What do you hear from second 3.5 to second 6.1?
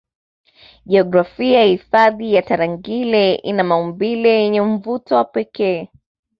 maumbile yenye mvuto wa pekee